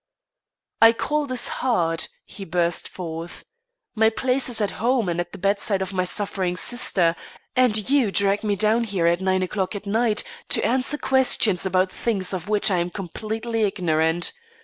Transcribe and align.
"I 0.81 0.93
call 0.93 1.27
this 1.27 1.47
hard," 1.47 2.07
he 2.25 2.43
burst 2.43 2.89
forth. 2.89 3.45
"My 3.93 4.09
place 4.09 4.49
is 4.49 4.59
at 4.59 4.71
home 4.81 5.07
and 5.07 5.19
at 5.19 5.31
the 5.31 5.37
bedside 5.37 5.83
of 5.83 5.93
my 5.93 6.05
suffering 6.05 6.57
sister, 6.57 7.15
and 7.55 7.87
you 7.87 8.11
drag 8.11 8.43
me 8.43 8.55
down 8.55 8.85
here 8.85 9.05
at 9.05 9.21
nine 9.21 9.43
o'clock 9.43 9.75
at 9.75 9.85
night 9.85 10.23
to 10.49 10.65
answer 10.65 10.97
questions 10.97 11.67
about 11.67 11.91
things 11.91 12.33
of 12.33 12.49
which 12.49 12.71
I 12.71 12.77
am 12.79 12.89
completely 12.89 13.61
ignorant. 13.61 14.33